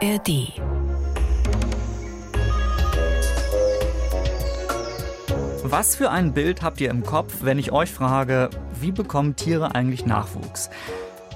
[0.00, 0.52] ARD.
[5.64, 8.48] Was für ein Bild habt ihr im Kopf, wenn ich euch frage,
[8.80, 10.70] wie bekommen Tiere eigentlich Nachwuchs?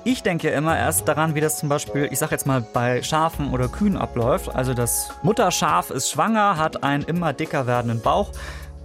[0.05, 3.53] Ich denke immer erst daran, wie das zum Beispiel, ich sag jetzt mal, bei Schafen
[3.53, 4.55] oder Kühen abläuft.
[4.55, 8.31] Also das Mutterschaf ist schwanger, hat einen immer dicker werdenden Bauch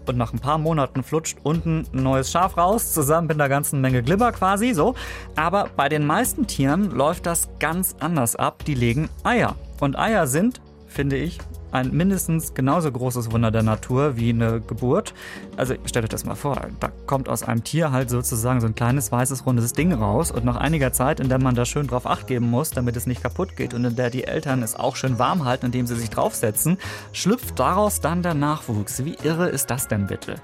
[0.09, 3.81] und nach ein paar Monaten flutscht unten ein neues Schaf raus, zusammen mit einer ganzen
[3.81, 4.95] Menge Glibber quasi so.
[5.35, 8.63] Aber bei den meisten Tieren läuft das ganz anders ab.
[8.65, 9.55] Die legen Eier.
[9.79, 11.39] Und Eier sind, finde ich,
[11.71, 15.13] ein mindestens genauso großes Wunder der Natur wie eine Geburt.
[15.55, 18.75] Also stellt euch das mal vor, da kommt aus einem Tier halt sozusagen so ein
[18.75, 22.05] kleines weißes rundes Ding raus und nach einiger Zeit, in der man da schön drauf
[22.05, 24.95] acht geben muss, damit es nicht kaputt geht und in der die Eltern es auch
[24.95, 26.77] schön warm halten, indem sie sich draufsetzen,
[27.11, 29.03] schlüpft daraus dann der Nachwuchs.
[29.05, 30.35] Wie irre ist das denn bitte?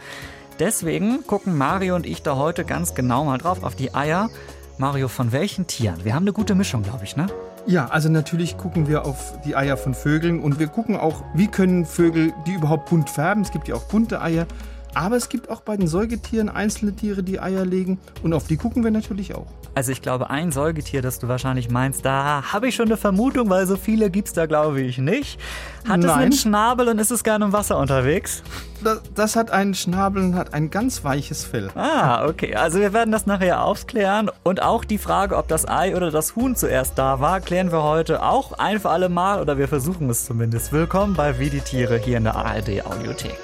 [0.59, 4.30] Deswegen gucken Mario und ich da heute ganz genau mal drauf auf die Eier.
[4.78, 6.03] Mario, von welchen Tieren?
[6.03, 7.28] Wir haben eine gute Mischung, glaube ich, ne?
[7.66, 11.47] Ja, also natürlich gucken wir auf die Eier von Vögeln und wir gucken auch, wie
[11.47, 13.42] können Vögel die überhaupt bunt färben.
[13.44, 14.47] Es gibt ja auch bunte Eier.
[14.94, 18.58] Aber es gibt auch bei den Säugetieren einzelne Tiere, die Eier legen und auf die
[18.58, 19.47] gucken wir natürlich auch.
[19.75, 23.49] Also ich glaube, ein Säugetier, das du wahrscheinlich meinst, da habe ich schon eine Vermutung,
[23.49, 25.39] weil so viele gibt es da, glaube ich, nicht.
[25.88, 26.03] Hat Nein.
[26.03, 28.44] es einen Schnabel und ist es gerne im Wasser unterwegs?
[28.83, 31.69] Das, das, hat einen Schnabel und hat ein ganz weiches Fell.
[31.73, 32.55] Ah, okay.
[32.55, 34.29] Also wir werden das nachher aufklären.
[34.44, 37.81] Und auch die Frage, ob das Ei oder das Huhn zuerst da war, klären wir
[37.81, 40.71] heute auch ein für alle Mal oder wir versuchen es zumindest.
[40.71, 43.39] Willkommen bei Wie die Tiere hier in der ARD Audiothek.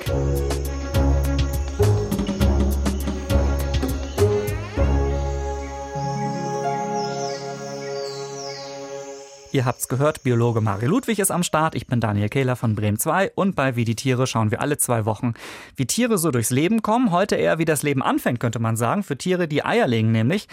[9.60, 11.76] Ihr habt's gehört, Biologe Mario Ludwig ist am Start.
[11.76, 14.78] Ich bin Daniel Kehler von Bremen 2 und bei Wie die Tiere schauen wir alle
[14.78, 15.34] zwei Wochen,
[15.76, 17.12] wie Tiere so durchs Leben kommen.
[17.12, 20.48] Heute eher, wie das Leben anfängt, könnte man sagen, für Tiere, die Eier legen nämlich.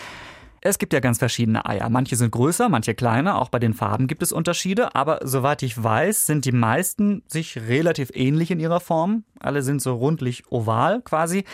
[0.60, 1.88] Es gibt ja ganz verschiedene Eier.
[1.88, 3.40] Manche sind größer, manche kleiner.
[3.40, 4.96] Auch bei den Farben gibt es Unterschiede.
[4.96, 9.22] Aber soweit ich weiß, sind die meisten sich relativ ähnlich in ihrer Form.
[9.38, 11.44] Alle sind so rundlich oval quasi.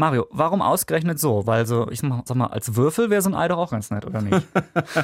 [0.00, 1.46] Mario, warum ausgerechnet so?
[1.46, 4.06] Weil so, ich sag mal, als Würfel wäre so ein Ei doch auch ganz nett,
[4.06, 4.46] oder nicht?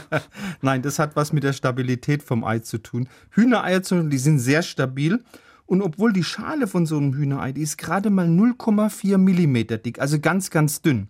[0.62, 3.06] Nein, das hat was mit der Stabilität vom Ei zu tun.
[3.30, 5.22] Hühnereier, die sind sehr stabil.
[5.66, 10.00] Und obwohl die Schale von so einem Hühnerei, die ist gerade mal 0,4 Millimeter dick,
[10.00, 11.08] also ganz, ganz dünn.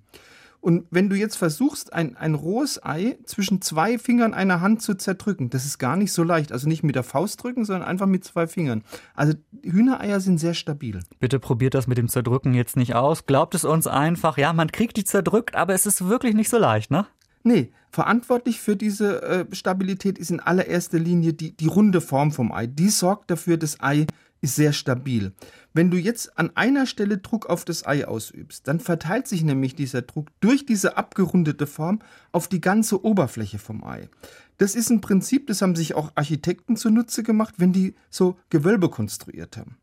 [0.67, 4.97] Und wenn du jetzt versuchst, ein, ein rohes Ei zwischen zwei Fingern einer Hand zu
[4.97, 6.51] zerdrücken, das ist gar nicht so leicht.
[6.51, 8.83] Also nicht mit der Faust drücken, sondern einfach mit zwei Fingern.
[9.15, 11.05] Also Hühnereier sind sehr stabil.
[11.21, 13.27] Bitte probiert das mit dem Zerdrücken jetzt nicht aus.
[13.27, 14.39] Glaubt es uns einfach.
[14.39, 17.07] Ja, man kriegt die zerdrückt, aber es ist wirklich nicht so leicht, ne?
[17.45, 22.51] Nee, verantwortlich für diese äh, Stabilität ist in allererster Linie die, die runde Form vom
[22.51, 22.67] Ei.
[22.67, 24.09] Die sorgt dafür, das Ei
[24.41, 25.33] ist sehr stabil.
[25.73, 29.75] Wenn du jetzt an einer Stelle Druck auf das Ei ausübst, dann verteilt sich nämlich
[29.75, 32.01] dieser Druck durch diese abgerundete Form
[32.33, 34.09] auf die ganze Oberfläche vom Ei.
[34.59, 38.89] Das ist ein Prinzip, das haben sich auch Architekten zunutze gemacht, wenn die so Gewölbe
[38.89, 39.77] konstruiert haben.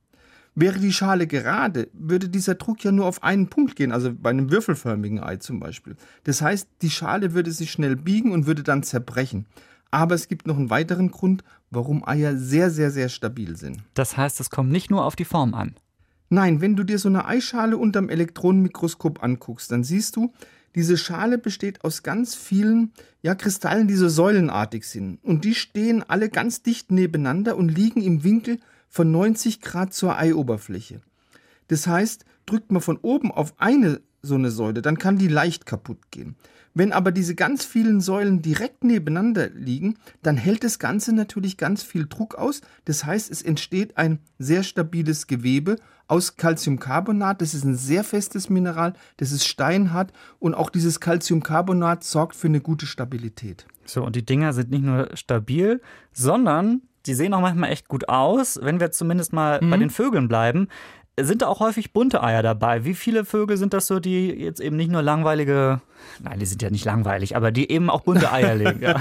[0.55, 4.29] Wäre die Schale gerade, würde dieser Druck ja nur auf einen Punkt gehen, also bei
[4.29, 5.95] einem würfelförmigen Ei zum Beispiel.
[6.25, 9.47] Das heißt, die Schale würde sich schnell biegen und würde dann zerbrechen.
[9.93, 13.83] Aber es gibt noch einen weiteren Grund, warum Eier sehr, sehr, sehr stabil sind.
[13.93, 15.75] Das heißt, es kommt nicht nur auf die Form an.
[16.29, 20.33] Nein, wenn du dir so eine Eischale unterm Elektronenmikroskop anguckst, dann siehst du,
[20.73, 25.23] diese Schale besteht aus ganz vielen ja, Kristallen, die so säulenartig sind.
[25.23, 28.57] Und die stehen alle ganz dicht nebeneinander und liegen im Winkel
[28.89, 31.01] von 90 Grad zur Eioberfläche.
[31.67, 35.65] Das heißt, drückt man von oben auf eine so eine Säule, dann kann die leicht
[35.65, 36.35] kaputt gehen.
[36.73, 41.83] Wenn aber diese ganz vielen Säulen direkt nebeneinander liegen, dann hält das Ganze natürlich ganz
[41.83, 42.61] viel Druck aus.
[42.85, 45.75] Das heißt, es entsteht ein sehr stabiles Gewebe
[46.07, 47.41] aus Calciumcarbonat.
[47.41, 52.47] Das ist ein sehr festes Mineral, das ist steinhart und auch dieses Calciumcarbonat sorgt für
[52.47, 53.67] eine gute Stabilität.
[53.85, 55.81] So, und die Dinger sind nicht nur stabil,
[56.11, 59.69] sondern die sehen auch manchmal echt gut aus, wenn wir zumindest mal mhm.
[59.69, 60.69] bei den Vögeln bleiben
[61.19, 62.85] sind da auch häufig bunte Eier dabei.
[62.85, 65.81] Wie viele Vögel sind das so, die jetzt eben nicht nur langweilige,
[66.19, 68.81] nein, die sind ja nicht langweilig, aber die eben auch bunte Eier legen?
[68.81, 68.99] Ja,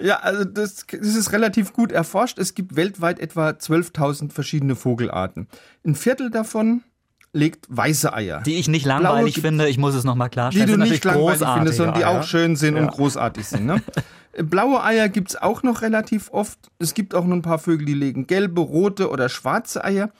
[0.00, 2.38] ja also das, das, ist relativ gut erforscht.
[2.38, 5.46] Es gibt weltweit etwa 12.000 verschiedene Vogelarten.
[5.84, 6.82] Ein Viertel davon
[7.32, 8.40] legt weiße Eier.
[8.40, 10.66] Die ich nicht langweilig Blaue finde, ich muss es nochmal klarstellen.
[10.66, 12.82] Die du nicht langweilig findest, sondern die auch schön sind ja.
[12.82, 13.66] und großartig sind.
[13.66, 13.80] Ne?
[14.42, 16.58] Blaue Eier gibt es auch noch relativ oft.
[16.78, 20.10] Es gibt auch noch ein paar Vögel, die legen gelbe, rote oder schwarze Eier.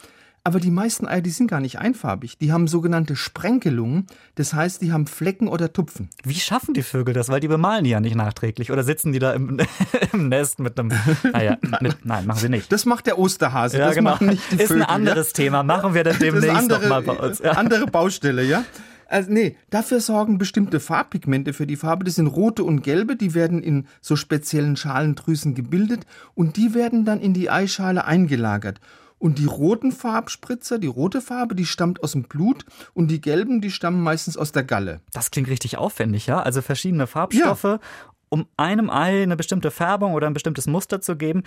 [0.47, 2.39] Aber die meisten Eier, die sind gar nicht einfarbig.
[2.39, 4.07] Die haben sogenannte Sprenkelungen.
[4.37, 6.09] Das heißt, die haben Flecken oder Tupfen.
[6.23, 7.29] Wie schaffen die Vögel das?
[7.29, 8.71] Weil die bemalen die ja nicht nachträglich.
[8.71, 9.59] Oder sitzen die da im,
[10.13, 10.93] im Nest mit einem.
[11.33, 12.71] Naja, mit, nein, machen sie nicht.
[12.71, 13.79] Das macht der Osterhase.
[13.79, 14.11] Ja, das genau.
[14.11, 15.33] machen nicht die Ist Vögel, ein anderes ja?
[15.33, 15.65] Thema.
[15.65, 17.41] Machen wir dann demnächst andere, mal bei uns.
[17.41, 17.51] Ja.
[17.55, 18.63] Andere Baustelle, ja.
[19.09, 22.05] Also nee, dafür sorgen bestimmte Farbpigmente für die Farbe.
[22.05, 27.05] Das sind rote und gelbe, die werden in so speziellen Schalendrüsen gebildet und die werden
[27.05, 28.81] dann in die Eischale eingelagert.
[29.19, 33.61] Und die roten Farbspritzer, die rote Farbe, die stammt aus dem Blut und die gelben,
[33.61, 35.01] die stammen meistens aus der Galle.
[35.13, 36.43] Das klingt richtig aufwendig, ja?
[36.43, 37.81] Also verschiedene Farbstoffe, ja.
[38.29, 41.45] um einem Ei eine bestimmte Färbung oder ein bestimmtes Muster zu geben.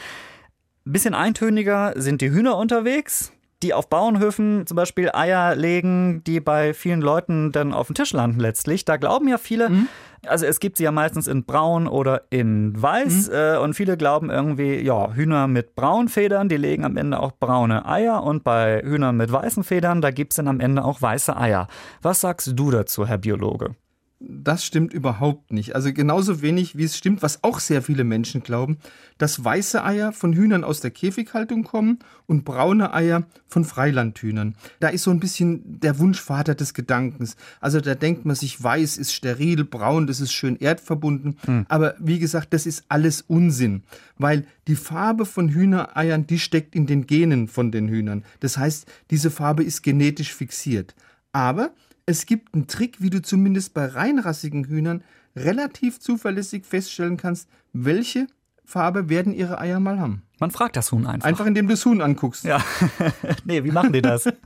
[0.83, 3.31] Bisschen eintöniger sind die Hühner unterwegs,
[3.61, 8.13] die auf Bauernhöfen zum Beispiel Eier legen, die bei vielen Leuten dann auf dem Tisch
[8.13, 8.85] landen letztlich.
[8.85, 9.87] Da glauben ja viele, mhm.
[10.25, 13.33] Also es gibt sie ja meistens in braun oder in weiß mhm.
[13.33, 17.31] äh, und viele glauben irgendwie, ja, Hühner mit braunen Federn, die legen am Ende auch
[17.39, 21.01] braune Eier und bei Hühnern mit weißen Federn, da gibt es dann am Ende auch
[21.01, 21.67] weiße Eier.
[22.01, 23.75] Was sagst du dazu, Herr Biologe?
[24.21, 25.75] Das stimmt überhaupt nicht.
[25.75, 28.77] Also genauso wenig, wie es stimmt, was auch sehr viele Menschen glauben,
[29.17, 34.55] dass weiße Eier von Hühnern aus der Käfighaltung kommen und braune Eier von Freilandhühnern.
[34.81, 37.37] Da ist so ein bisschen der Wunschvater des Gedankens.
[37.61, 41.37] Also da denkt man sich, weiß ist steril, braun, das ist schön erdverbunden.
[41.45, 41.65] Hm.
[41.69, 43.83] Aber wie gesagt, das ist alles Unsinn,
[44.17, 48.25] weil die Farbe von Hühnereiern, die steckt in den Genen von den Hühnern.
[48.41, 50.93] Das heißt, diese Farbe ist genetisch fixiert.
[51.31, 51.71] Aber
[52.09, 55.03] es gibt einen Trick, wie du zumindest bei reinrassigen Hühnern
[55.35, 58.25] relativ zuverlässig feststellen kannst, welche
[58.65, 60.23] Farbe werden ihre Eier mal haben.
[60.39, 61.27] Man fragt das Huhn einfach.
[61.27, 62.45] Einfach indem du das Huhn anguckst.
[62.45, 62.63] Ja.
[63.45, 64.27] nee, wie machen die das?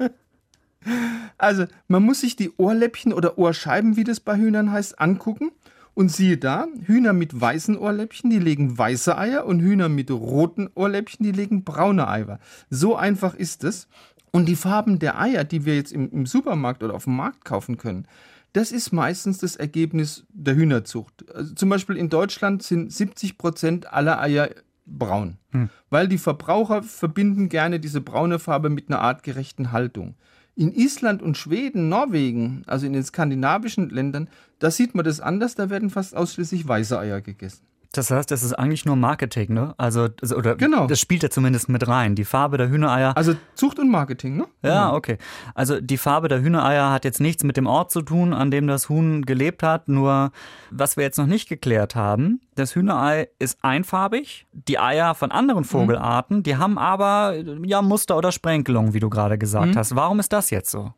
[1.38, 5.52] Also, man muss sich die Ohrläppchen oder Ohrscheiben, wie das bei Hühnern heißt, angucken.
[5.94, 10.70] Und siehe da, Hühner mit weißen Ohrläppchen, die legen weiße Eier und Hühner mit roten
[10.76, 12.40] Ohrläppchen, die legen braune Eier.
[12.70, 13.88] So einfach ist es.
[14.34, 17.46] Und die Farben der Eier, die wir jetzt im, im Supermarkt oder auf dem Markt
[17.46, 18.08] kaufen können,
[18.52, 21.30] das ist meistens das Ergebnis der Hühnerzucht.
[21.34, 24.50] Also zum Beispiel in Deutschland sind 70 Prozent aller Eier
[24.86, 25.70] braun, hm.
[25.90, 30.16] weil die Verbraucher verbinden gerne diese braune Farbe mit einer artgerechten Haltung.
[30.56, 34.30] In Island und Schweden, Norwegen, also in den skandinavischen Ländern,
[34.60, 37.66] da sieht man das anders, da werden fast ausschließlich weiße Eier gegessen.
[37.94, 39.76] Das heißt, das ist eigentlich nur Marketing, ne?
[39.78, 40.88] Also, oder genau.
[40.88, 42.16] das spielt ja zumindest mit rein.
[42.16, 43.16] Die Farbe der Hühnereier.
[43.16, 44.48] Also Zucht und Marketing, ne?
[44.64, 44.98] Ja, genau.
[44.98, 45.18] okay.
[45.54, 48.66] Also die Farbe der Hühnereier hat jetzt nichts mit dem Ort zu tun, an dem
[48.66, 49.90] das Huhn gelebt hat.
[49.90, 50.32] Nur,
[50.72, 54.48] was wir jetzt noch nicht geklärt haben, das Hühnerei ist einfarbig.
[54.54, 55.68] Die Eier von anderen mhm.
[55.68, 56.44] Vogelarten, mhm.
[56.44, 59.78] die haben aber ja Muster oder Sprenkelung, wie du gerade gesagt mhm.
[59.78, 59.96] hast.
[59.96, 60.94] Warum ist das jetzt so?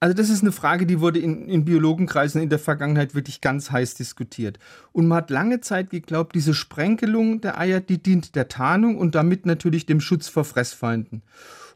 [0.00, 3.70] Also das ist eine Frage, die wurde in, in, Biologenkreisen in der Vergangenheit wirklich ganz
[3.70, 4.58] heiß diskutiert.
[4.92, 9.14] Und man hat lange Zeit geglaubt, diese Sprenkelung der Eier, die dient der Tarnung und
[9.14, 11.22] damit natürlich dem Schutz vor Fressfeinden.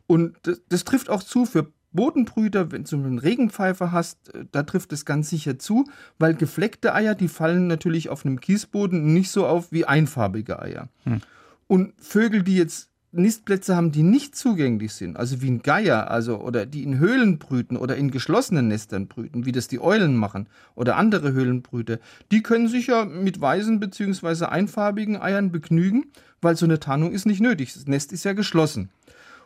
[0.06, 4.62] Und das, das trifft auch zu für Bodenbrüter, wenn du einen Regenpfeifer hast, äh, da
[4.62, 5.88] trifft es ganz sicher zu,
[6.18, 10.88] weil gefleckte Eier, die fallen natürlich auf einem Kiesboden nicht so auf wie einfarbige Eier.
[11.04, 11.20] Hm.
[11.66, 16.40] Und Vögel, die jetzt Nistplätze haben, die nicht zugänglich sind, also wie ein Geier, also
[16.40, 20.48] oder die in Höhlen brüten oder in geschlossenen Nestern brüten, wie das die Eulen machen
[20.74, 21.98] oder andere Höhlenbrüter,
[22.30, 24.46] die können sich ja mit weißen bzw.
[24.46, 26.06] einfarbigen Eiern begnügen,
[26.40, 27.74] weil so eine Tarnung ist nicht nötig.
[27.74, 28.90] Das Nest ist ja geschlossen.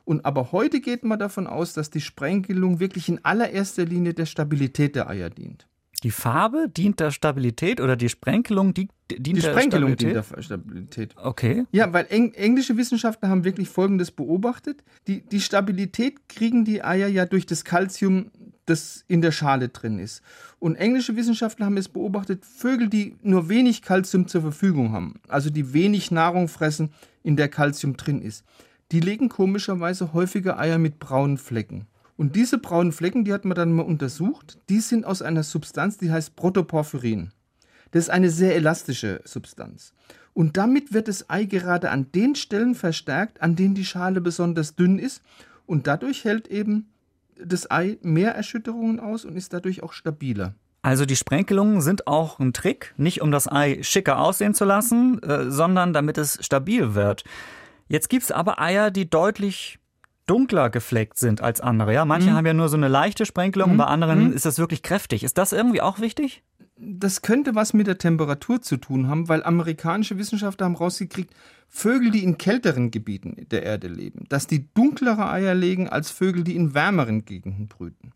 [0.04, 4.26] Und aber heute geht man davon aus, dass die Sprenkelung wirklich in allererster Linie der
[4.26, 5.66] Stabilität der Eier dient.
[6.02, 10.14] Die Farbe dient der Stabilität oder die Sprenkelung dient, dient die Sprenkelung der Stabilität?
[10.14, 11.14] dient der Stabilität.
[11.16, 11.64] Okay.
[11.72, 14.84] Ja, weil eng, englische Wissenschaftler haben wirklich Folgendes beobachtet.
[15.06, 18.30] Die, die Stabilität kriegen die Eier ja durch das Kalzium,
[18.66, 20.22] das in der Schale drin ist.
[20.58, 25.50] Und englische Wissenschaftler haben es beobachtet, Vögel, die nur wenig Kalzium zur Verfügung haben, also
[25.50, 26.90] die wenig Nahrung fressen,
[27.22, 28.44] in der Kalzium drin ist,
[28.92, 31.86] die legen komischerweise häufiger Eier mit braunen Flecken.
[32.16, 35.98] Und diese braunen Flecken, die hat man dann mal untersucht, die sind aus einer Substanz,
[35.98, 37.32] die heißt Protoporphyrin.
[37.90, 39.92] Das ist eine sehr elastische Substanz.
[40.32, 44.76] Und damit wird das Ei gerade an den Stellen verstärkt, an denen die Schale besonders
[44.76, 45.22] dünn ist.
[45.66, 46.90] Und dadurch hält eben
[47.42, 50.54] das Ei mehr Erschütterungen aus und ist dadurch auch stabiler.
[50.82, 55.22] Also die Sprenkelungen sind auch ein Trick, nicht um das Ei schicker aussehen zu lassen,
[55.22, 57.24] äh, sondern damit es stabil wird.
[57.88, 59.78] Jetzt gibt es aber Eier, die deutlich
[60.26, 61.92] dunkler gefleckt sind als andere.
[61.94, 62.34] Ja, manche mhm.
[62.34, 63.76] haben ja nur so eine leichte Sprenkelung, mhm.
[63.78, 64.32] bei anderen mhm.
[64.32, 65.24] ist das wirklich kräftig.
[65.24, 66.42] Ist das irgendwie auch wichtig?
[66.78, 71.32] Das könnte was mit der Temperatur zu tun haben, weil amerikanische Wissenschaftler haben rausgekriegt,
[71.68, 76.44] Vögel, die in kälteren Gebieten der Erde leben, dass die dunklere Eier legen als Vögel,
[76.44, 78.12] die in wärmeren Gegenden brüten.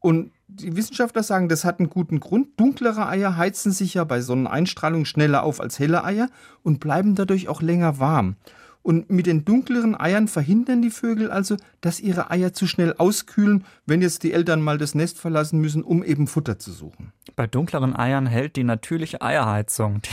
[0.00, 2.48] Und die Wissenschaftler sagen, das hat einen guten Grund.
[2.58, 6.28] Dunklere Eier heizen sich ja bei Sonneneinstrahlung schneller auf als helle Eier
[6.62, 8.36] und bleiben dadurch auch länger warm.
[8.82, 13.64] Und mit den dunkleren Eiern verhindern die Vögel also, dass ihre Eier zu schnell auskühlen,
[13.86, 17.12] wenn jetzt die Eltern mal das Nest verlassen müssen, um eben Futter zu suchen.
[17.36, 20.08] Bei dunkleren Eiern hält die natürliche Eierheizung, die,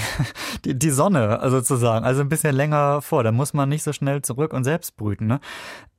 [0.65, 3.23] die, die Sonne sozusagen, also ein bisschen länger vor.
[3.23, 5.27] Da muss man nicht so schnell zurück und selbst brüten.
[5.27, 5.39] Ne?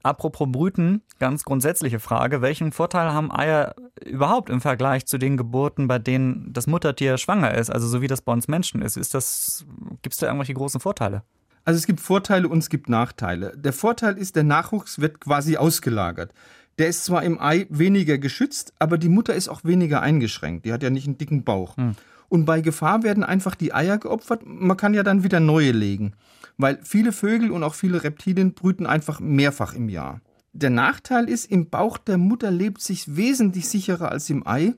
[0.03, 2.43] Apropos Brüten, ganz grundsätzliche Frage.
[2.43, 7.55] Welchen Vorteil haben Eier überhaupt im Vergleich zu den Geburten, bei denen das Muttertier schwanger
[7.55, 8.97] ist, also so wie das bei uns Menschen ist?
[8.97, 9.67] Ist
[10.03, 11.23] gibt es da irgendwelche großen Vorteile?
[11.67, 13.53] Also es gibt Vorteile und es gibt Nachteile.
[13.55, 16.33] Der Vorteil ist, der Nachwuchs wird quasi ausgelagert.
[16.79, 20.65] Der ist zwar im Ei weniger geschützt, aber die Mutter ist auch weniger eingeschränkt.
[20.65, 21.77] Die hat ja nicht einen dicken Bauch.
[21.77, 21.95] Hm.
[22.29, 24.43] Und bei Gefahr werden einfach die Eier geopfert.
[24.47, 26.15] Man kann ja dann wieder neue legen
[26.59, 30.21] weil viele Vögel und auch viele Reptilien brüten einfach mehrfach im Jahr.
[30.53, 34.75] Der Nachteil ist, im Bauch der Mutter lebt sich wesentlich sicherer als im Ei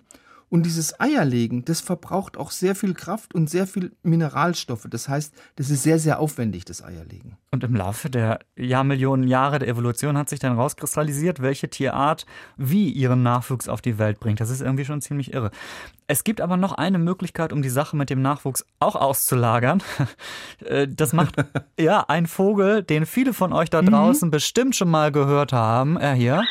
[0.50, 4.86] und dieses Eierlegen, das verbraucht auch sehr viel Kraft und sehr viel Mineralstoffe.
[4.88, 7.36] Das heißt, das ist sehr, sehr aufwendig, das Eierlegen.
[7.50, 12.24] Und im Laufe der Jahrmillionen Jahre der Evolution hat sich dann rauskristallisiert, welche Tierart
[12.56, 14.40] wie ihren Nachwuchs auf die Welt bringt.
[14.40, 15.50] Das ist irgendwie schon ziemlich irre.
[16.06, 19.82] Es gibt aber noch eine Möglichkeit, um die Sache mit dem Nachwuchs auch auszulagern.
[20.64, 21.36] Äh, das macht
[21.78, 23.86] ja ein Vogel, den viele von euch da mhm.
[23.86, 24.32] draußen mhm.
[24.32, 25.96] bestimmt schon mal gehört haben.
[25.96, 26.42] Er hier.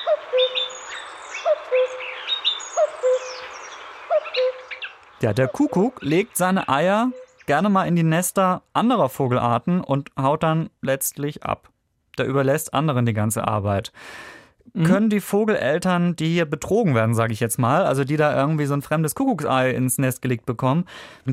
[5.22, 7.12] Ja, der Kuckuck legt seine Eier
[7.48, 11.70] gerne mal in die Nester anderer Vogelarten und haut dann letztlich ab.
[12.18, 13.92] Der überlässt anderen die ganze Arbeit.
[14.74, 14.84] Mhm.
[14.84, 18.66] Können die Vogeleltern, die hier betrogen werden, sage ich jetzt mal, also die da irgendwie
[18.66, 20.86] so ein fremdes Kuckucksei ins Nest gelegt bekommen,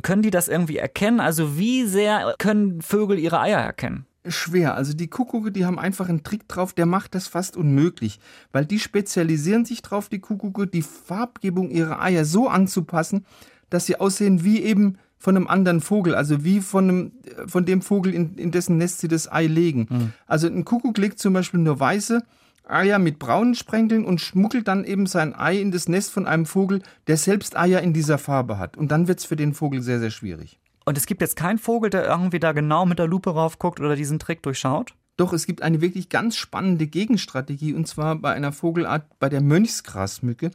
[0.03, 1.21] können die das irgendwie erkennen?
[1.21, 4.07] Also wie sehr können Vögel ihre Eier erkennen?
[4.27, 4.75] schwer.
[4.75, 8.21] Also die Kuckucke, die haben einfach einen Trick drauf, der macht das fast unmöglich,
[8.53, 13.27] weil die spezialisieren sich drauf, die Kuckucke, die Farbgebung ihrer Eier so anzupassen,
[13.71, 17.13] dass sie aussehen wie eben von einem anderen Vogel, also wie von, einem,
[17.47, 19.87] von dem Vogel, in, in dessen Nest sie das Ei legen.
[19.89, 20.13] Mhm.
[20.27, 22.23] Also ein Kuckuck legt zum Beispiel nur weiße
[22.67, 26.47] Eier mit braunen Sprenkeln und schmuggelt dann eben sein Ei in das Nest von einem
[26.47, 28.77] Vogel, der selbst Eier in dieser Farbe hat.
[28.77, 30.59] Und dann wird es für den Vogel sehr, sehr schwierig.
[30.85, 33.97] Und es gibt jetzt keinen Vogel, der irgendwie da genau mit der Lupe raufguckt oder
[33.97, 34.95] diesen Trick durchschaut?
[35.17, 39.41] Doch, es gibt eine wirklich ganz spannende Gegenstrategie und zwar bei einer Vogelart, bei der
[39.41, 40.51] Mönchsgrasmücke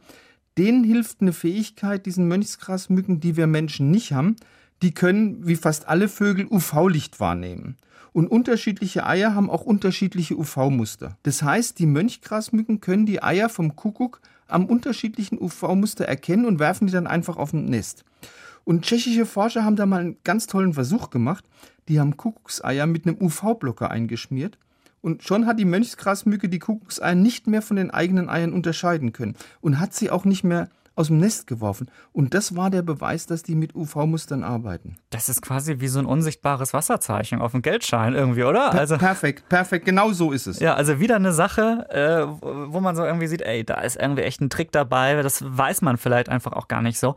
[0.58, 4.36] denen hilft eine Fähigkeit, diesen Mönchsgrasmücken, die wir Menschen nicht haben.
[4.82, 7.76] Die können, wie fast alle Vögel, UV-Licht wahrnehmen.
[8.12, 11.16] Und unterschiedliche Eier haben auch unterschiedliche UV-Muster.
[11.22, 16.88] Das heißt, die Mönchgrasmücken können die Eier vom Kuckuck am unterschiedlichen UV-Muster erkennen und werfen
[16.88, 18.04] die dann einfach auf ein Nest.
[18.64, 21.44] Und tschechische Forscher haben da mal einen ganz tollen Versuch gemacht.
[21.88, 24.58] Die haben Kuckuckseier mit einem UV-Blocker eingeschmiert
[25.00, 29.36] und schon hat die Mönchsgrasmücke die Kuckuckseier nicht mehr von den eigenen Eiern unterscheiden können
[29.60, 30.68] und hat sie auch nicht mehr
[31.00, 31.90] aus dem Nest geworfen.
[32.12, 34.98] Und das war der Beweis, dass die mit UV-Mustern arbeiten.
[35.08, 38.72] Das ist quasi wie so ein unsichtbares Wasserzeichen auf dem Geldschein irgendwie, oder?
[38.74, 40.60] Also, perfekt, perfekt, genau so ist es.
[40.60, 42.26] Ja, also wieder eine Sache, äh,
[42.70, 45.22] wo man so irgendwie sieht, ey, da ist irgendwie echt ein Trick dabei.
[45.22, 47.14] Das weiß man vielleicht einfach auch gar nicht so,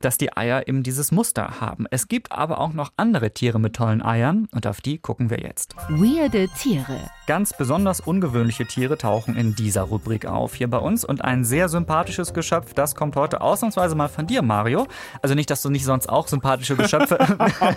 [0.00, 1.86] dass die Eier eben dieses Muster haben.
[1.90, 5.40] Es gibt aber auch noch andere Tiere mit tollen Eiern und auf die gucken wir
[5.40, 5.74] jetzt.
[5.88, 6.98] Weirde Tiere.
[7.26, 11.68] Ganz besonders ungewöhnliche Tiere tauchen in dieser Rubrik auf hier bei uns und ein sehr
[11.68, 14.86] sympathisches Geschöpf, das kommt heute ausnahmsweise mal von dir, Mario.
[15.22, 17.18] Also nicht, dass du nicht sonst auch sympathische Geschöpfe.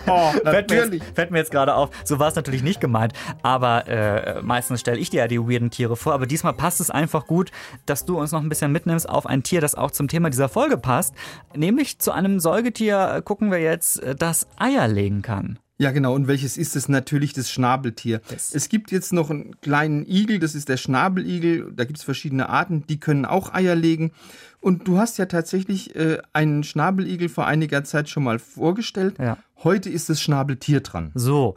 [0.07, 1.89] oh, fällt, mir jetzt, fällt mir jetzt gerade auf.
[2.03, 3.13] So war es natürlich nicht gemeint.
[3.43, 6.13] Aber äh, meistens stelle ich dir ja die weirden Tiere vor.
[6.13, 7.51] Aber diesmal passt es einfach gut,
[7.85, 10.49] dass du uns noch ein bisschen mitnimmst auf ein Tier, das auch zum Thema dieser
[10.49, 11.13] Folge passt.
[11.55, 15.59] Nämlich zu einem Säugetier gucken wir jetzt, äh, das Eier legen kann.
[15.79, 16.15] Ja, genau.
[16.15, 16.89] Und welches ist es?
[16.89, 18.21] Natürlich das Schnabeltier.
[18.31, 18.51] Yes.
[18.53, 21.71] Es gibt jetzt noch einen kleinen Igel, das ist der Schnabeligel.
[21.75, 24.11] Da gibt es verschiedene Arten, die können auch Eier legen.
[24.59, 29.17] Und du hast ja tatsächlich äh, einen Schnabeligel vor einiger Zeit schon mal vorgestellt.
[29.19, 29.37] Ja.
[29.63, 31.11] Heute ist das Schnabeltier dran.
[31.13, 31.55] So.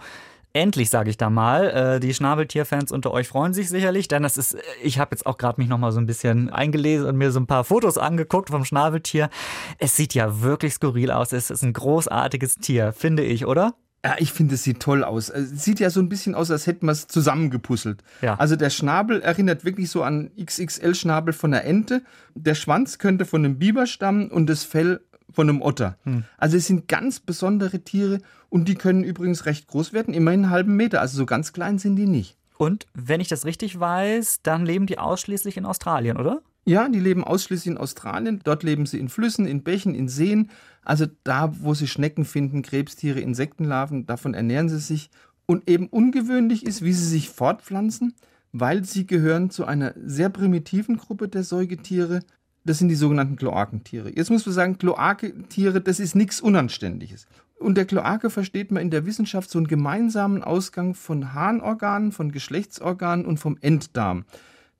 [0.53, 1.71] Endlich, sage ich da mal.
[1.71, 5.39] Äh, die Schnabeltierfans unter euch freuen sich sicherlich, denn das ist, ich habe jetzt auch
[5.39, 8.51] gerade mich noch mal so ein bisschen eingelesen und mir so ein paar Fotos angeguckt
[8.51, 9.31] vom Schnabeltier.
[9.79, 11.33] Es sieht ja wirklich skurril aus.
[11.33, 13.75] Es ist ein großartiges Tier, finde ich, oder?
[14.05, 15.29] Ja, ich finde, es sieht toll aus.
[15.29, 18.03] Es sieht ja so ein bisschen aus, als hätten wir es zusammengepuzzelt.
[18.23, 18.35] Ja.
[18.37, 22.03] Also der Schnabel erinnert wirklich so an XXL-Schnabel von einer Ente.
[22.35, 25.99] Der Schwanz könnte von einem Biber stammen und das Fell von einem Otter.
[26.05, 26.25] Hm.
[26.39, 30.51] Also es sind ganz besondere Tiere und die können übrigens recht groß werden, immerhin einen
[30.51, 31.01] halben Meter.
[31.01, 32.37] Also so ganz klein sind die nicht.
[32.57, 36.43] Und wenn ich das richtig weiß, dann leben die ausschließlich in Australien, oder?
[36.71, 38.43] Ja, die leben ausschließlich in Australien.
[38.45, 40.51] Dort leben sie in Flüssen, in Bächen, in Seen.
[40.85, 45.11] Also da, wo sie Schnecken finden, Krebstiere, Insektenlarven, davon ernähren sie sich.
[45.47, 48.15] Und eben ungewöhnlich ist, wie sie sich fortpflanzen,
[48.53, 52.21] weil sie gehören zu einer sehr primitiven Gruppe der Säugetiere.
[52.65, 54.15] Das sind die sogenannten Kloakentiere.
[54.15, 57.27] Jetzt muss man sagen, Kloakentiere, das ist nichts Unanständiges.
[57.59, 63.27] Unter Kloake versteht man in der Wissenschaft so einen gemeinsamen Ausgang von Harnorganen, von Geschlechtsorganen
[63.27, 64.25] und vom Enddarm.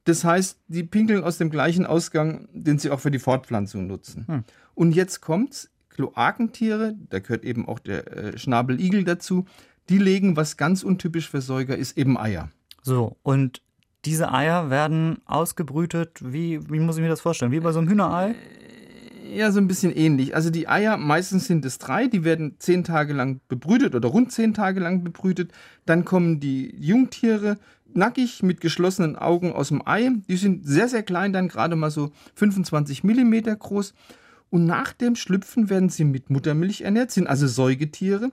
[0.05, 4.27] Das heißt, die pinkeln aus dem gleichen Ausgang, den sie auch für die Fortpflanzung nutzen.
[4.27, 4.45] Hm.
[4.75, 9.45] Und jetzt kommt's, Kloakentiere, da gehört eben auch der äh, Schnabeligel dazu,
[9.89, 12.49] die legen, was ganz untypisch für Säuger ist, eben Eier.
[12.83, 13.61] So, und
[14.05, 17.53] diese Eier werden ausgebrütet, wie, wie muss ich mir das vorstellen?
[17.53, 18.35] Wie bei so einem Hühnerei?
[19.31, 20.35] Ja, so ein bisschen ähnlich.
[20.35, 24.33] Also die Eier, meistens sind es drei, die werden zehn Tage lang bebrütet oder rund
[24.33, 25.53] zehn Tage lang bebrütet.
[25.87, 27.59] Dann kommen die Jungtiere
[27.95, 30.11] nackig mit geschlossenen Augen aus dem Ei.
[30.29, 33.95] Die sind sehr, sehr klein, dann gerade mal so 25 Millimeter groß.
[34.51, 38.33] Und nach dem Schlüpfen werden sie mit Muttermilch ernährt, sind also Säugetiere.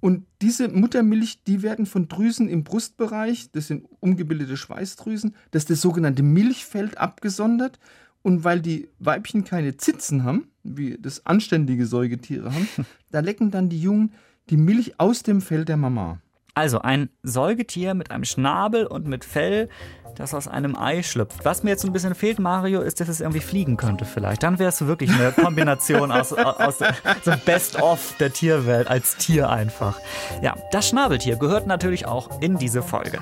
[0.00, 5.70] Und diese Muttermilch, die werden von Drüsen im Brustbereich, das sind umgebildete Schweißdrüsen, das ist
[5.70, 7.78] das sogenannte Milchfeld abgesondert.
[8.22, 12.68] Und weil die Weibchen keine Zitzen haben, wie das anständige Säugetiere haben,
[13.10, 14.12] da lecken dann die Jungen
[14.50, 16.20] die Milch aus dem Fell der Mama.
[16.54, 19.68] Also ein Säugetier mit einem Schnabel und mit Fell,
[20.16, 21.44] das aus einem Ei schlüpft.
[21.44, 24.42] Was mir jetzt ein bisschen fehlt, Mario, ist, dass es irgendwie fliegen könnte vielleicht.
[24.42, 26.78] Dann wäre es wirklich eine Kombination aus, aus
[27.24, 29.98] so Best-of der Tierwelt als Tier einfach.
[30.42, 33.20] Ja, das Schnabeltier gehört natürlich auch in diese Folge.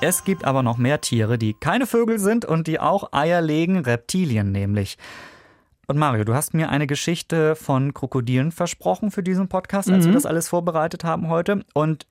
[0.00, 3.78] Es gibt aber noch mehr Tiere, die keine Vögel sind und die auch Eier legen,
[3.78, 4.98] Reptilien nämlich.
[5.88, 10.10] Und Mario, du hast mir eine Geschichte von Krokodilen versprochen für diesen Podcast, als mhm.
[10.10, 11.64] wir das alles vorbereitet haben heute.
[11.74, 12.06] Und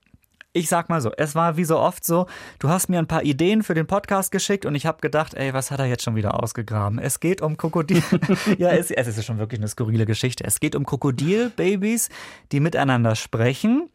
[0.54, 2.26] ich sag mal so, es war wie so oft so,
[2.58, 5.52] du hast mir ein paar Ideen für den Podcast geschickt und ich habe gedacht, ey,
[5.52, 6.98] was hat er jetzt schon wieder ausgegraben?
[6.98, 8.02] Es geht um Krokodil.
[8.58, 10.44] ja, es, es ist schon wirklich eine skurrile Geschichte.
[10.44, 12.08] Es geht um Krokodilbabys,
[12.52, 13.90] die miteinander sprechen.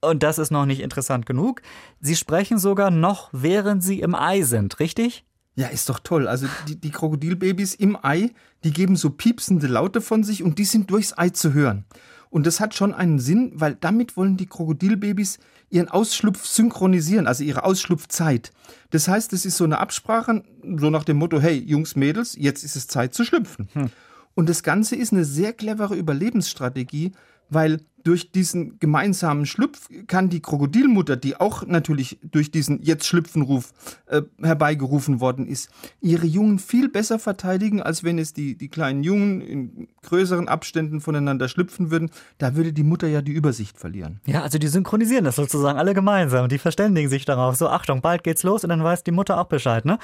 [0.00, 1.60] Und das ist noch nicht interessant genug.
[2.00, 5.26] Sie sprechen sogar noch, während sie im Ei sind, richtig?
[5.58, 6.28] Ja, ist doch toll.
[6.28, 8.30] Also die, die Krokodilbabys im Ei,
[8.62, 11.84] die geben so piepsende Laute von sich und die sind durchs Ei zu hören.
[12.30, 17.42] Und das hat schon einen Sinn, weil damit wollen die Krokodilbabys ihren Ausschlupf synchronisieren, also
[17.42, 18.52] ihre Ausschlupfzeit.
[18.90, 22.62] Das heißt, es ist so eine Absprache, so nach dem Motto, hey, Jungs, Mädels, jetzt
[22.62, 23.68] ist es Zeit zu schlüpfen.
[23.72, 23.90] Hm.
[24.36, 27.10] Und das Ganze ist eine sehr clevere Überlebensstrategie,
[27.50, 33.74] weil durch diesen gemeinsamen Schlupf kann die Krokodilmutter, die auch natürlich durch diesen jetzt Schlüpfenruf
[34.06, 35.68] äh, herbeigerufen worden ist,
[36.00, 41.02] ihre Jungen viel besser verteidigen, als wenn es die, die kleinen Jungen in größeren Abständen
[41.02, 42.10] voneinander schlüpfen würden.
[42.38, 44.20] Da würde die Mutter ja die Übersicht verlieren.
[44.24, 47.56] Ja, also die synchronisieren das sozusagen alle gemeinsam die verständigen sich darauf.
[47.56, 49.98] So, Achtung, bald geht's los und dann weiß die Mutter auch Bescheid, ne?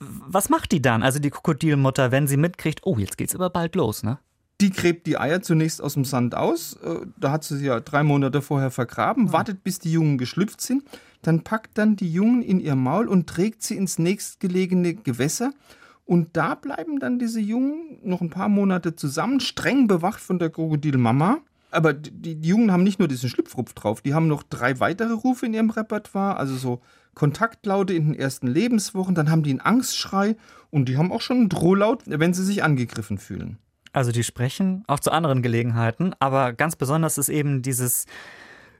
[0.00, 3.74] Was macht die dann, also die Krokodilmutter, wenn sie mitkriegt, oh, jetzt geht's aber bald
[3.74, 4.18] los, ne?
[4.62, 6.74] Die gräbt die Eier zunächst aus dem Sand aus.
[6.84, 9.32] Äh, da hat sie sie ja drei Monate vorher vergraben, mhm.
[9.32, 10.84] wartet, bis die Jungen geschlüpft sind.
[11.22, 15.52] Dann packt dann die Jungen in ihr Maul und trägt sie ins nächstgelegene Gewässer.
[16.04, 20.50] Und da bleiben dann diese Jungen noch ein paar Monate zusammen, streng bewacht von der
[20.50, 21.38] Krokodilmama.
[21.72, 25.12] Aber die, die Jungen haben nicht nur diesen Schlüpfrupf drauf, die haben noch drei weitere
[25.12, 26.82] Rufe in ihrem Repertoire, also so
[27.14, 30.36] Kontaktlaute in den ersten Lebenswochen, dann haben die einen Angstschrei
[30.70, 33.58] und die haben auch schon einen Drohlaut, wenn sie sich angegriffen fühlen.
[33.92, 38.06] Also die sprechen auch zu anderen Gelegenheiten, aber ganz besonders ist eben dieses,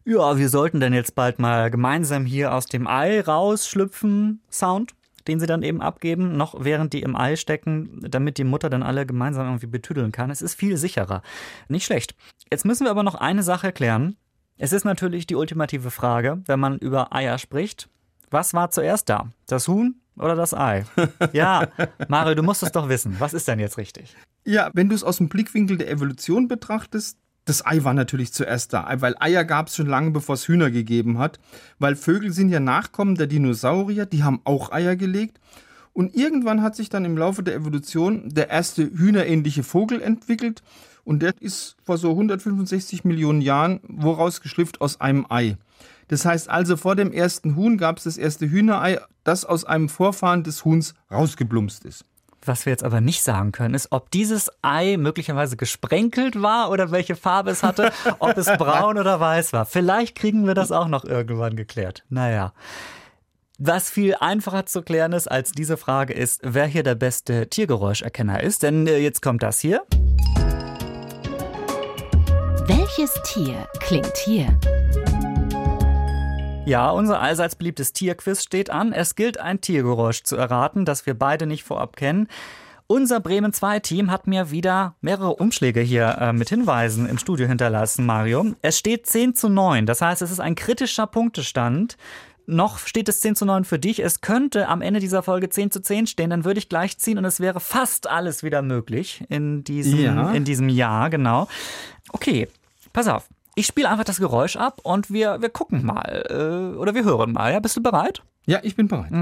[0.04, 4.94] ja, wir sollten dann jetzt bald mal gemeinsam hier aus dem Ei rausschlüpfen, Sound,
[5.28, 8.82] den sie dann eben abgeben, noch während die im Ei stecken, damit die Mutter dann
[8.82, 10.30] alle gemeinsam irgendwie betüdeln kann.
[10.30, 11.22] Es ist viel sicherer.
[11.68, 12.14] Nicht schlecht.
[12.50, 14.16] Jetzt müssen wir aber noch eine Sache klären.
[14.58, 17.88] Es ist natürlich die ultimative Frage, wenn man über Eier spricht.
[18.30, 19.28] Was war zuerst da?
[19.46, 20.84] Das Huhn oder das Ei?
[21.32, 21.68] Ja,
[22.08, 23.16] Mario, du musst es doch wissen.
[23.18, 24.16] Was ist denn jetzt richtig?
[24.44, 28.72] Ja, wenn du es aus dem Blickwinkel der Evolution betrachtest, das Ei war natürlich zuerst
[28.72, 31.40] da, weil Eier gab es schon lange, bevor es Hühner gegeben hat.
[31.78, 35.40] Weil Vögel sind ja Nachkommen der Dinosaurier, die haben auch Eier gelegt.
[35.92, 40.62] Und irgendwann hat sich dann im Laufe der Evolution der erste hühnerähnliche Vogel entwickelt.
[41.04, 45.56] Und der ist vor so 165 Millionen Jahren woraus geschlüpft aus einem Ei.
[46.08, 49.88] Das heißt also, vor dem ersten Huhn gab es das erste Hühnerei, das aus einem
[49.88, 52.04] Vorfahren des Huhns rausgeblumpst ist.
[52.44, 56.90] Was wir jetzt aber nicht sagen können, ist, ob dieses Ei möglicherweise gesprenkelt war oder
[56.90, 59.64] welche Farbe es hatte, ob es braun oder weiß war.
[59.64, 62.04] Vielleicht kriegen wir das auch noch irgendwann geklärt.
[62.08, 62.52] Naja.
[63.58, 68.42] Was viel einfacher zu klären ist als diese Frage ist, wer hier der beste Tiergeräuscherkenner
[68.42, 68.64] ist.
[68.64, 69.82] Denn äh, jetzt kommt das hier.
[72.66, 74.58] Welches Tier klingt hier?
[76.64, 78.92] Ja, unser allseits beliebtes Tierquiz steht an.
[78.92, 82.28] Es gilt ein Tiergeräusch zu erraten, das wir beide nicht vorab kennen.
[82.86, 87.48] Unser Bremen 2 Team hat mir wieder mehrere Umschläge hier äh, mit Hinweisen im Studio
[87.48, 88.54] hinterlassen, Mario.
[88.62, 91.96] Es steht 10 zu 9, das heißt, es ist ein kritischer Punktestand.
[92.46, 94.00] noch steht es 10 zu 9 für dich.
[94.00, 97.18] Es könnte am Ende dieser Folge 10 zu 10 stehen, dann würde ich gleich ziehen
[97.18, 100.30] und es wäre fast alles wieder möglich in diesem, Ja.
[100.32, 101.48] in diesem Jahr, genau.
[102.12, 102.48] Okay,
[102.92, 103.28] pass auf.
[103.54, 106.24] Ich spiele einfach das Geräusch ab und wir, wir gucken mal.
[106.30, 107.52] Äh, oder wir hören mal.
[107.52, 108.22] Ja, bist du bereit?
[108.46, 109.12] Ja, ich bin bereit.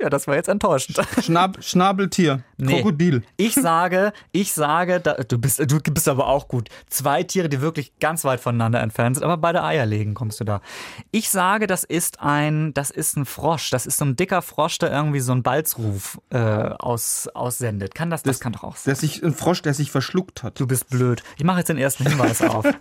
[0.00, 0.98] Ja, das war jetzt enttäuschend.
[1.22, 2.76] Schnab Schnabeltier, Nee.
[2.76, 3.22] Krokodil.
[3.36, 6.68] Ich sage, ich sage, da, du, bist, du bist aber auch gut.
[6.88, 10.44] Zwei Tiere, die wirklich ganz weit voneinander entfernt sind, aber beide Eier legen kommst du
[10.44, 10.62] da.
[11.10, 13.70] Ich sage, das ist ein, das ist ein Frosch.
[13.70, 17.94] Das ist so ein dicker Frosch, der irgendwie so einen Balzruf äh, aus, aussendet.
[17.94, 18.92] Kann das, das, kann doch auch sein.
[18.92, 20.58] Der sich, ein Frosch, der sich verschluckt hat.
[20.58, 21.22] Du bist blöd.
[21.36, 22.64] Ich mache jetzt den ersten Hinweis auf.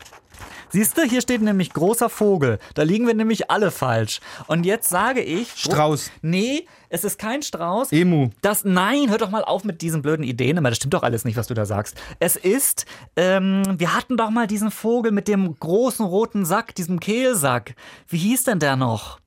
[0.70, 2.60] Siehst du, hier steht nämlich großer Vogel.
[2.76, 4.20] Da liegen wir nämlich alle falsch.
[4.48, 5.52] Und jetzt sage ich.
[5.56, 6.12] Strauß.
[6.22, 7.92] Nee, es ist kein Strauß.
[7.92, 8.30] Emu.
[8.42, 10.58] Das, nein, hör doch mal auf mit diesen blöden Ideen.
[10.58, 10.70] immer.
[10.70, 12.00] Das stimmt doch alles nicht, was du da sagst.
[12.20, 17.00] Es ist, ähm, wir hatten doch mal diesen Vogel mit dem großen roten Sack, diesem
[17.00, 17.76] Kehlsack.
[18.08, 19.20] Wie hieß denn der noch?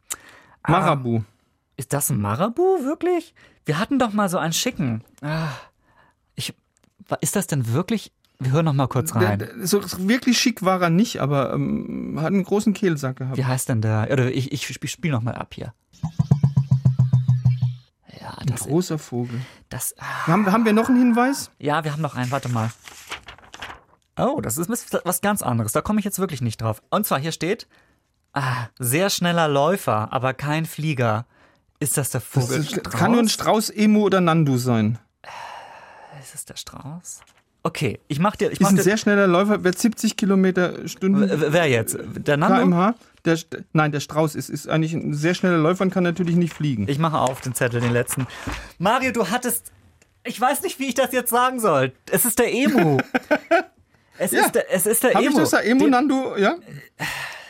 [0.66, 1.22] Marabu.
[1.76, 3.34] Ist das ein Marabu, wirklich?
[3.64, 5.02] Wir hatten doch mal so einen schicken.
[5.22, 5.48] Ah,
[6.36, 6.54] ich,
[7.20, 8.12] ist das denn wirklich?
[8.42, 9.48] Wir hören noch mal kurz rein.
[9.62, 13.36] so wirklich schick war er nicht, aber ähm, hat einen großen Kehlsack gehabt.
[13.36, 14.08] Wie heißt denn der?
[14.10, 15.72] Oder ich, ich spiel, spiel noch mal ab hier.
[18.20, 19.40] Ja, Ein das, großer Vogel.
[19.68, 20.26] das, ah.
[20.26, 21.50] Haben, haben wir noch einen Hinweis?
[21.58, 22.30] Ja, wir haben noch einen.
[22.30, 22.70] Warte mal.
[24.16, 24.68] Oh, das ist
[25.04, 25.72] was ganz anderes.
[25.72, 26.82] Da komme ich jetzt wirklich nicht drauf.
[26.90, 27.66] Und zwar hier steht,
[28.34, 31.26] ah, sehr schneller Läufer, aber kein Flieger.
[31.80, 32.60] Ist das der Das Vogel?
[32.60, 34.98] ist, kann nur ein Strauß, Emu oder Nandu sein.
[36.20, 37.20] Ist es der Strauß?
[37.64, 40.88] Okay, ich mach dir, ich Ist mach ein dir, sehr schneller Läufer, wird 70 Kilometer
[40.88, 41.96] Stunden W- wer jetzt?
[42.16, 42.62] Der Nando?
[42.62, 42.94] kmh.
[43.24, 43.38] Der,
[43.72, 46.88] nein, der Strauß ist, ist eigentlich ein sehr schneller Läufer und kann natürlich nicht fliegen.
[46.88, 48.26] Ich mache auf den Zettel, den letzten.
[48.78, 49.70] Mario, du hattest,
[50.24, 51.92] ich weiß nicht, wie ich das jetzt sagen soll.
[52.10, 52.98] Es ist der Emu.
[54.18, 54.42] Es, Ja.
[54.44, 55.38] ist, der, es ist der ich Emo.
[55.40, 56.36] das da Emu, Den- Nandu?
[56.36, 56.54] Ja?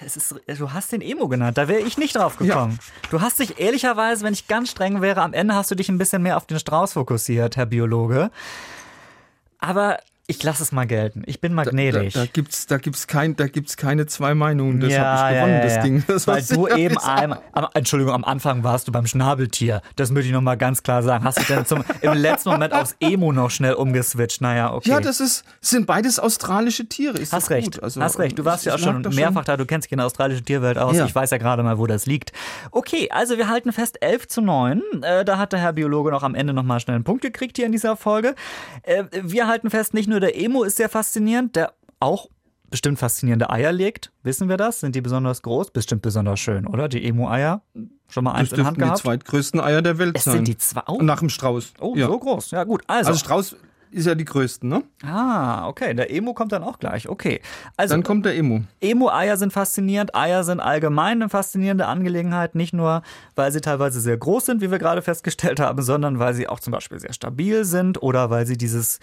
[0.06, 2.78] Es ist, du hast den Emo genannt, da wäre ich nicht drauf gekommen.
[3.10, 5.98] Du hast dich ehrlicherweise, wenn ich ganz streng wäre, am Ende hast du dich ein
[5.98, 8.30] bisschen mehr auf den Strauß fokussiert, Herr Biologe.
[9.62, 9.98] Aber
[10.32, 11.22] ich lasse es mal gelten.
[11.26, 12.14] Ich bin mal gnädig.
[12.14, 14.80] Da, da gibt's, da gibt's kein, da gibt's keine zwei Meinungen.
[14.80, 15.82] Das ja, habe ich gewonnen, ja, das ja.
[15.82, 16.04] Ding.
[16.12, 19.82] Das Weil du eben einmal, am, Entschuldigung, am Anfang warst du beim Schnabeltier.
[19.96, 21.24] Das möchte ich nochmal ganz klar sagen.
[21.24, 24.40] Hast du denn zum, im letzten Moment aufs Emo noch schnell umgeswitcht?
[24.40, 24.90] Naja, okay.
[24.90, 27.18] Ja, das ist, sind beides australische Tiere.
[27.18, 27.82] Ist Hast recht.
[27.82, 28.38] Also, hast recht.
[28.38, 30.78] Du warst ja auch schon das mehrfach da, du kennst dich in der australischen Tierwelt
[30.78, 30.96] aus.
[30.98, 32.32] Ich weiß ja gerade mal, wo das liegt.
[32.70, 34.82] Okay, also wir halten fest, 11 zu 9.
[35.02, 37.66] Äh, da hat der Herr Biologe noch am Ende nochmal schnell einen Punkt gekriegt hier
[37.66, 38.34] in dieser Folge.
[38.82, 42.28] Äh, wir halten fest, nicht nur der Emo ist sehr faszinierend, der auch
[42.70, 44.10] bestimmt faszinierende Eier legt.
[44.22, 44.80] Wissen wir das?
[44.80, 45.72] Sind die besonders groß?
[45.72, 46.88] Bestimmt besonders schön, oder?
[46.88, 47.60] Die Emo-Eier?
[48.08, 48.98] Schon mal Das eins in der Hand dürften die gehabt?
[49.02, 50.34] zweitgrößten Eier der Welt Es sein.
[50.36, 50.80] sind die zwei.
[50.86, 51.74] Oh, Nach dem Strauß.
[51.80, 52.06] oh ja.
[52.06, 52.50] so groß.
[52.52, 52.82] Ja, gut.
[52.86, 53.56] Also, Also Strauß
[53.90, 54.82] ist ja die größten, ne?
[55.04, 55.92] ah, okay.
[55.92, 57.10] Der Emo kommt dann auch gleich.
[57.10, 57.42] Okay.
[57.76, 58.62] Also, Dann kommt der Emu.
[58.80, 60.14] Emo-Eier sind faszinierend.
[60.16, 62.54] Eier sind allgemein eine faszinierende Angelegenheit.
[62.54, 63.02] Nicht nur,
[63.36, 66.58] weil sie teilweise sehr groß sind, wie wir gerade festgestellt haben, sondern weil sie auch
[66.60, 68.98] zum Beispiel sehr stabil sind oder weil sie dieses,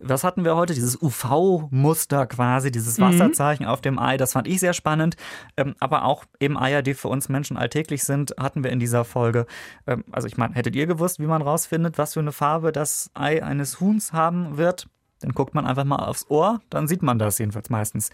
[0.00, 0.74] was hatten wir heute?
[0.74, 4.16] Dieses UV-Muster quasi, dieses Wasserzeichen auf dem Ei.
[4.16, 5.16] Das fand ich sehr spannend.
[5.56, 9.04] Ähm, aber auch eben Eier, die für uns Menschen alltäglich sind, hatten wir in dieser
[9.04, 9.46] Folge.
[9.86, 13.10] Ähm, also ich meine, hättet ihr gewusst, wie man rausfindet, was für eine Farbe das
[13.14, 14.88] Ei eines Huhns haben wird?
[15.20, 18.10] Dann guckt man einfach mal aufs Ohr, dann sieht man das jedenfalls meistens.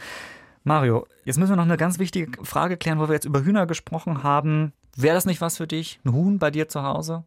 [0.62, 3.66] Mario, jetzt müssen wir noch eine ganz wichtige Frage klären, wo wir jetzt über Hühner
[3.66, 4.73] gesprochen haben.
[4.97, 6.01] Wäre das nicht was für dich?
[6.05, 7.25] Ein Huhn bei dir zu Hause?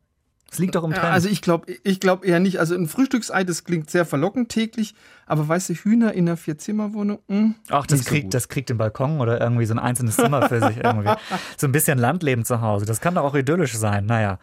[0.52, 1.06] Es liegt doch im Trend.
[1.06, 2.60] also ich glaube ich glaub eher nicht.
[2.60, 4.96] Also ein Frühstücksei, das klingt sehr verlockend täglich,
[5.28, 8.34] aber weißt du, Hühner in einer Vierzimmerwohnung, hm, Ach, das so kriegt, gut.
[8.34, 11.12] das kriegt den Balkon oder irgendwie so ein einzelnes Zimmer für sich irgendwie.
[11.58, 12.86] So ein bisschen Landleben zu Hause.
[12.86, 14.06] Das kann doch auch idyllisch sein.
[14.06, 14.40] Naja.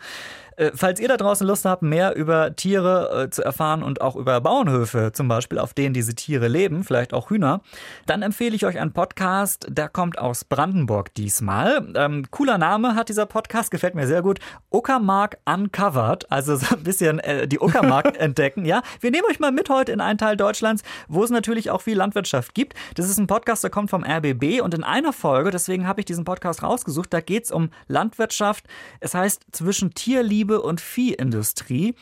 [0.57, 4.15] Äh, Falls ihr da draußen Lust habt, mehr über Tiere äh, zu erfahren und auch
[4.17, 7.61] über Bauernhöfe zum Beispiel, auf denen diese Tiere leben, vielleicht auch Hühner,
[8.07, 11.87] dann empfehle ich euch einen Podcast, der kommt aus Brandenburg diesmal.
[11.97, 14.39] Ähm, cooler Name hat dieser Podcast, gefällt mir sehr gut.
[14.71, 18.65] Uckermark Uncovered, also so ein bisschen äh, die Uckermark entdecken.
[18.65, 20.74] Ja, wir nehmen euch mal mit heute in einen Teil Deutschlands,
[21.09, 22.75] wo es natürlich auch viel Landwirtschaft gibt.
[22.95, 26.07] Das ist ein Podcast, der kommt vom RBB und in einer Folge, deswegen habe ich
[26.07, 28.65] diesen Podcast rausgesucht, da geht es um Landwirtschaft.
[29.01, 31.95] Es heißt zwischen Tierliebe und Viehindustrie.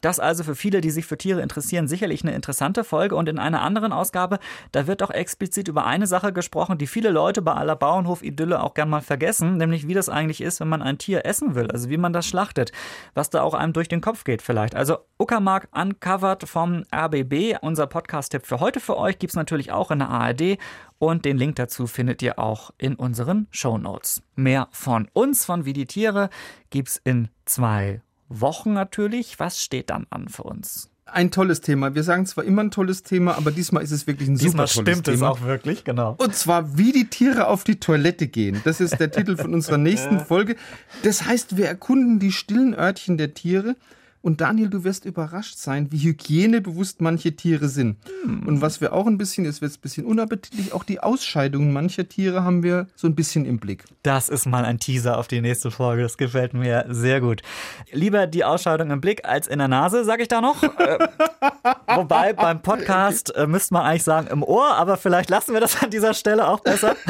[0.00, 3.16] Das also für viele, die sich für Tiere interessieren, sicherlich eine interessante Folge.
[3.16, 4.38] Und in einer anderen Ausgabe,
[4.72, 8.74] da wird auch explizit über eine Sache gesprochen, die viele Leute bei aller Bauernhof-Idylle auch
[8.74, 11.90] gern mal vergessen, nämlich wie das eigentlich ist, wenn man ein Tier essen will, also
[11.90, 12.72] wie man das schlachtet,
[13.14, 14.74] was da auch einem durch den Kopf geht vielleicht.
[14.74, 19.98] Also Uckermark Uncovered vom RBB, unser Podcast-Tipp für heute für euch, gibt's natürlich auch in
[19.98, 20.58] der ARD
[20.98, 24.22] und den Link dazu findet ihr auch in unseren Shownotes.
[24.34, 26.30] Mehr von uns, von Wie die Tiere,
[26.70, 29.38] gibt's in zwei Wochen natürlich.
[29.38, 30.90] Was steht dann an für uns?
[31.12, 31.94] ein tolles Thema.
[31.94, 34.84] Wir sagen zwar immer ein tolles Thema, aber diesmal ist es wirklich ein diesmal super
[34.84, 35.30] tolles stimmt Thema.
[35.30, 36.14] es auch wirklich, genau.
[36.18, 38.60] Und zwar, wie die Tiere auf die Toilette gehen.
[38.64, 40.56] Das ist der Titel von unserer nächsten Folge.
[41.02, 43.76] Das heißt, wir erkunden die stillen Örtchen der Tiere.
[44.20, 47.96] Und Daniel, du wirst überrascht sein, wie hygienebewusst manche Tiere sind.
[48.24, 52.08] Und was wir auch ein bisschen, es wird ein bisschen unappetitlich, auch die Ausscheidungen mancher
[52.08, 53.84] Tiere haben wir so ein bisschen im Blick.
[54.02, 56.02] Das ist mal ein Teaser auf die nächste Folge.
[56.02, 57.42] Das gefällt mir sehr gut.
[57.92, 60.62] Lieber die Ausscheidung im Blick als in der Nase, sage ich da noch.
[61.94, 65.82] Wobei beim Podcast äh, müsste man eigentlich sagen im Ohr, aber vielleicht lassen wir das
[65.82, 66.96] an dieser Stelle auch besser.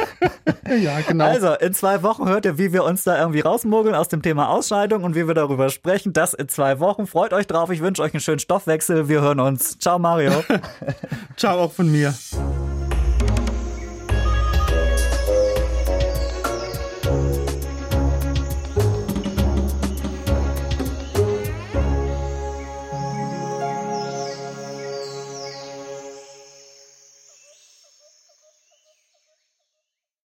[0.69, 1.25] Ja, genau.
[1.25, 4.51] Also, in zwei Wochen hört ihr, wie wir uns da irgendwie rausmogeln aus dem Thema
[4.51, 6.13] Ausscheidung und wie wir darüber sprechen.
[6.13, 7.07] Das in zwei Wochen.
[7.07, 7.71] Freut euch drauf.
[7.71, 9.09] Ich wünsche euch einen schönen Stoffwechsel.
[9.09, 9.79] Wir hören uns.
[9.79, 10.45] Ciao, Mario.
[11.37, 12.13] Ciao auch von mir.